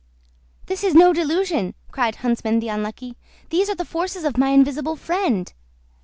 "This 0.65 0.83
is 0.83 0.95
no 0.95 1.13
delusion!" 1.13 1.75
cried 1.91 2.15
Huntsman 2.15 2.59
the 2.59 2.69
Unlucky. 2.69 3.17
"These 3.51 3.69
are 3.69 3.75
the 3.75 3.85
forces 3.85 4.23
of 4.23 4.35
my 4.35 4.49
invisible 4.49 4.95
friend." 4.95 5.53